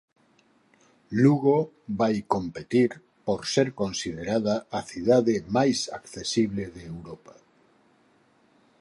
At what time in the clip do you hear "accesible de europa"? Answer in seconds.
5.99-7.33